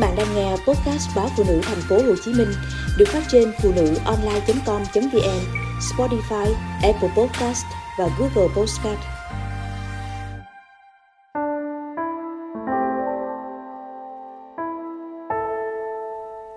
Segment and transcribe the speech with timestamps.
[0.00, 2.48] bạn đang nghe podcast báo phụ nữ thành phố Hồ Chí Minh
[2.98, 5.40] được phát trên phụ nữ online.com.vn,
[5.80, 7.64] Spotify, Apple Podcast
[7.98, 9.00] và Google Podcast.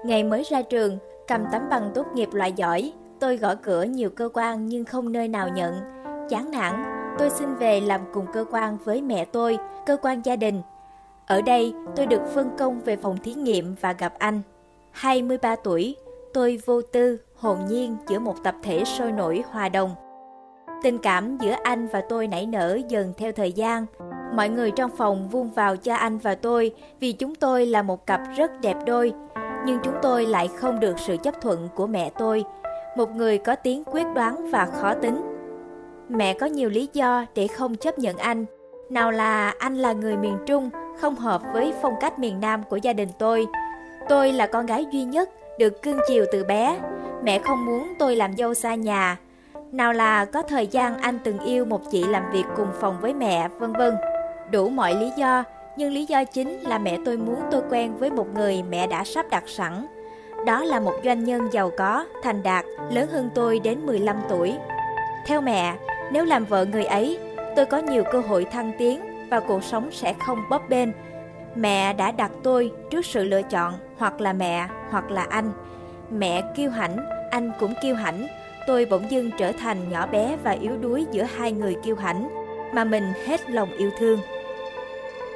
[0.05, 0.97] Ngày mới ra trường,
[1.27, 5.11] cầm tấm bằng tốt nghiệp loại giỏi, tôi gõ cửa nhiều cơ quan nhưng không
[5.11, 5.75] nơi nào nhận.
[6.29, 6.83] Chán nản,
[7.19, 10.61] tôi xin về làm cùng cơ quan với mẹ tôi, cơ quan gia đình
[11.27, 14.41] ở đây, tôi được phân công về phòng thí nghiệm và gặp anh.
[14.91, 15.95] 23 tuổi,
[16.33, 19.95] tôi vô tư, hồn nhiên giữa một tập thể sôi nổi hòa đồng.
[20.83, 23.85] Tình cảm giữa anh và tôi nảy nở dần theo thời gian.
[24.35, 28.05] Mọi người trong phòng vung vào cho anh và tôi vì chúng tôi là một
[28.05, 29.13] cặp rất đẹp đôi.
[29.65, 32.43] Nhưng chúng tôi lại không được sự chấp thuận của mẹ tôi,
[32.97, 35.21] một người có tiếng quyết đoán và khó tính.
[36.09, 38.45] Mẹ có nhiều lý do để không chấp nhận anh.
[38.89, 42.77] Nào là anh là người miền Trung, không hợp với phong cách miền Nam của
[42.77, 43.47] gia đình tôi.
[44.09, 45.29] Tôi là con gái duy nhất,
[45.59, 46.79] được cưng chiều từ bé.
[47.23, 49.17] Mẹ không muốn tôi làm dâu xa nhà.
[49.71, 53.13] Nào là có thời gian anh từng yêu một chị làm việc cùng phòng với
[53.13, 53.95] mẹ, vân vân.
[54.51, 55.43] Đủ mọi lý do,
[55.77, 59.03] nhưng lý do chính là mẹ tôi muốn tôi quen với một người mẹ đã
[59.03, 59.85] sắp đặt sẵn.
[60.45, 64.53] Đó là một doanh nhân giàu có, thành đạt, lớn hơn tôi đến 15 tuổi.
[65.25, 65.75] Theo mẹ,
[66.11, 67.17] nếu làm vợ người ấy,
[67.55, 70.89] tôi có nhiều cơ hội thăng tiến và cuộc sống sẽ không bấp bênh.
[71.55, 75.51] Mẹ đã đặt tôi trước sự lựa chọn hoặc là mẹ hoặc là anh.
[76.09, 76.97] Mẹ kiêu hãnh,
[77.31, 78.27] anh cũng kiêu hãnh.
[78.67, 82.29] Tôi bỗng dưng trở thành nhỏ bé và yếu đuối giữa hai người kiêu hãnh
[82.73, 84.19] mà mình hết lòng yêu thương.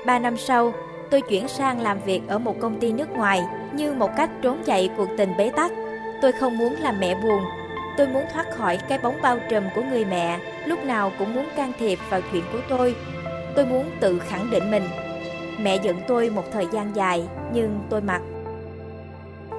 [0.05, 0.73] Ba năm sau,
[1.11, 4.63] tôi chuyển sang làm việc ở một công ty nước ngoài như một cách trốn
[4.65, 5.71] chạy cuộc tình bế tắc.
[6.21, 7.43] Tôi không muốn làm mẹ buồn.
[7.97, 11.45] Tôi muốn thoát khỏi cái bóng bao trùm của người mẹ, lúc nào cũng muốn
[11.55, 12.95] can thiệp vào chuyện của tôi
[13.57, 14.83] Tôi muốn tự khẳng định mình.
[15.61, 18.21] Mẹ giận tôi một thời gian dài, nhưng tôi mặc.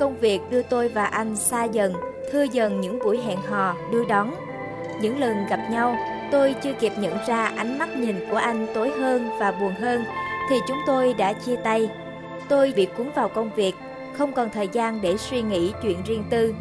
[0.00, 1.92] Công việc đưa tôi và anh xa dần,
[2.32, 4.34] thưa dần những buổi hẹn hò, đưa đón.
[5.00, 5.96] Những lần gặp nhau,
[6.30, 10.04] tôi chưa kịp nhận ra ánh mắt nhìn của anh tối hơn và buồn hơn,
[10.50, 11.90] thì chúng tôi đã chia tay.
[12.48, 13.74] Tôi bị cuốn vào công việc,
[14.18, 16.54] không còn thời gian để suy nghĩ chuyện riêng tư.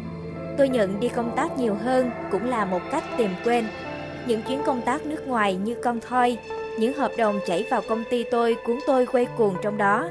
[0.58, 3.66] Tôi nhận đi công tác nhiều hơn cũng là một cách tìm quên.
[4.26, 6.38] Những chuyến công tác nước ngoài như con thoi,
[6.78, 10.08] những hợp đồng chảy vào công ty tôi cuốn tôi quay cuồng trong đó.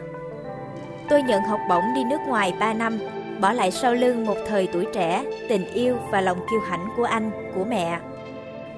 [1.10, 3.00] Tôi nhận học bổng đi nước ngoài 3 năm,
[3.40, 7.04] bỏ lại sau lưng một thời tuổi trẻ, tình yêu và lòng kiêu hãnh của
[7.04, 8.00] anh, của mẹ.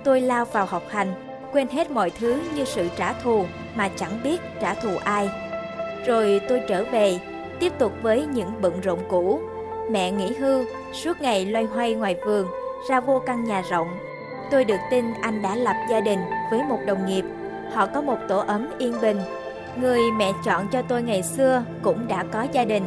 [0.04, 1.14] Tôi lao vào học hành,
[1.52, 3.46] quên hết mọi thứ như sự trả thù
[3.76, 5.30] mà chẳng biết trả thù ai.
[6.06, 7.20] Rồi tôi trở về,
[7.60, 9.42] tiếp tục với những bận rộn cũ.
[9.92, 12.48] Mẹ nghỉ hưu, suốt ngày loay hoay ngoài vườn,
[12.90, 13.88] ra vô căn nhà rộng.
[14.52, 16.20] Tôi được tin anh đã lập gia đình
[16.52, 17.24] với một đồng nghiệp
[17.74, 19.18] họ có một tổ ấm yên bình.
[19.76, 22.84] Người mẹ chọn cho tôi ngày xưa cũng đã có gia đình.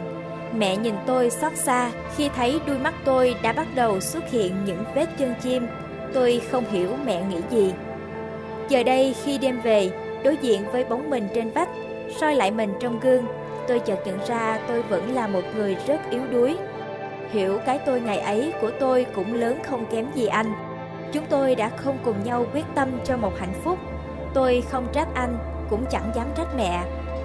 [0.57, 4.65] Mẹ nhìn tôi xót xa khi thấy đuôi mắt tôi đã bắt đầu xuất hiện
[4.65, 5.67] những vết chân chim.
[6.15, 7.73] Tôi không hiểu mẹ nghĩ gì.
[8.69, 9.91] Giờ đây khi đêm về,
[10.25, 11.69] đối diện với bóng mình trên vách,
[12.21, 13.27] soi lại mình trong gương,
[13.69, 16.57] tôi chợt nhận ra tôi vẫn là một người rất yếu đuối.
[17.31, 20.53] Hiểu cái tôi ngày ấy của tôi cũng lớn không kém gì anh.
[21.13, 23.79] Chúng tôi đã không cùng nhau quyết tâm cho một hạnh phúc
[24.35, 25.39] Tôi không trách anh,
[25.71, 26.85] cũng chẳng dám trách mẹ,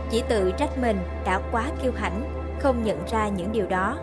[0.10, 2.22] chỉ tự trách mình đã quá kiêu hãnh,
[2.60, 3.98] không nhận ra những điều đó.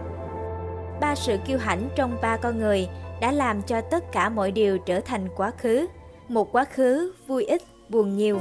[1.01, 2.89] Ba sự kiêu hãnh trong ba con người
[3.21, 5.87] đã làm cho tất cả mọi điều trở thành quá khứ,
[6.29, 8.39] một quá khứ vui ít, buồn nhiều.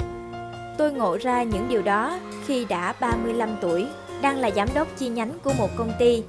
[0.77, 3.87] Tôi ngộ ra những điều đó khi đã 35 tuổi,
[4.21, 6.23] đang là giám đốc chi nhánh của một công ty.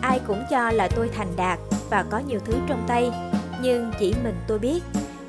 [0.00, 1.58] Ai cũng cho là tôi thành đạt
[1.90, 3.10] và có nhiều thứ trong tay,
[3.62, 4.82] nhưng chỉ mình tôi biết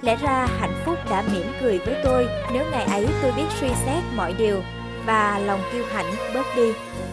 [0.06, 3.68] Lẽ ra hạnh phúc đã mỉm cười với tôi, nếu ngày ấy tôi biết suy
[3.86, 4.62] xét mọi điều
[5.06, 6.74] và lòng kiêu hãnh bớt đi.